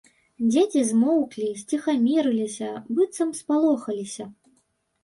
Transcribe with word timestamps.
Дзеці 0.51 0.81
змоўклі, 0.91 1.49
сціхамірыліся, 1.61 2.71
быццам 2.97 3.29
спалохаліся. 3.43 4.33